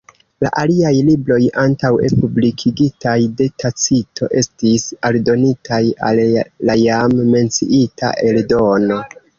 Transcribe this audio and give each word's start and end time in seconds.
La 0.43 0.49
aliaj 0.59 0.91
libroj 1.09 1.37
antaŭe 1.63 2.09
publikigitaj 2.23 3.15
de 3.43 3.49
Tacito 3.65 4.31
estis 4.43 4.89
aldonitaj 5.11 5.83
al 6.11 6.25
la 6.71 6.79
jam 6.87 7.17
menciita 7.37 8.17
eldono. 8.33 9.05